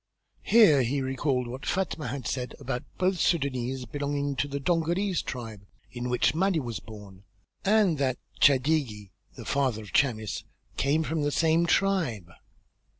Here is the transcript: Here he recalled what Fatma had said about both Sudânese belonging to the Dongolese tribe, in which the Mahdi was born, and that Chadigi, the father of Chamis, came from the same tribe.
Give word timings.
Here 0.41 0.81
he 0.81 0.99
recalled 0.99 1.45
what 1.45 1.63
Fatma 1.63 2.07
had 2.07 2.25
said 2.25 2.55
about 2.59 2.81
both 2.97 3.17
Sudânese 3.17 3.85
belonging 3.85 4.35
to 4.37 4.47
the 4.47 4.59
Dongolese 4.59 5.21
tribe, 5.21 5.67
in 5.91 6.09
which 6.09 6.31
the 6.31 6.39
Mahdi 6.39 6.59
was 6.59 6.79
born, 6.79 7.23
and 7.63 7.99
that 7.99 8.17
Chadigi, 8.39 9.11
the 9.35 9.45
father 9.45 9.83
of 9.83 9.93
Chamis, 9.93 10.43
came 10.75 11.03
from 11.03 11.21
the 11.21 11.29
same 11.31 11.67
tribe. 11.67 12.31